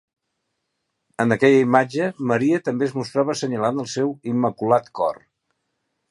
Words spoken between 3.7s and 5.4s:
el seu "immaculat cor".